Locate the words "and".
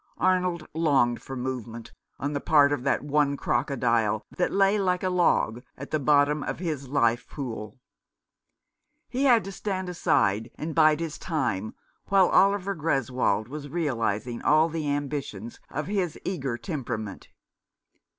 10.55-10.73